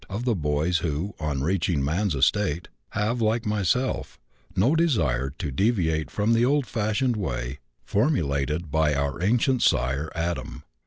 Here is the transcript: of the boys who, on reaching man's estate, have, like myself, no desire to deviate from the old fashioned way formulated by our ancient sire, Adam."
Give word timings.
of 0.09 0.25
the 0.25 0.33
boys 0.33 0.79
who, 0.79 1.13
on 1.19 1.43
reaching 1.43 1.83
man's 1.85 2.15
estate, 2.15 2.69
have, 2.93 3.21
like 3.21 3.45
myself, 3.45 4.19
no 4.55 4.75
desire 4.75 5.29
to 5.29 5.51
deviate 5.51 6.09
from 6.09 6.33
the 6.33 6.43
old 6.43 6.65
fashioned 6.65 7.15
way 7.15 7.59
formulated 7.83 8.71
by 8.71 8.95
our 8.95 9.21
ancient 9.21 9.61
sire, 9.61 10.11
Adam." 10.15 10.63